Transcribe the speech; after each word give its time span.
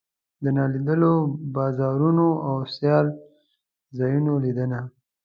د 0.43 0.45
نالیدلو 0.57 1.13
بازارونو 1.55 2.27
او 2.47 2.55
سیال 2.75 3.07
ځایونو 3.97 4.31
لیدنه. 4.43 4.79